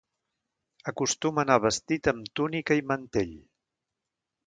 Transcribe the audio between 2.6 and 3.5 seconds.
i mantell.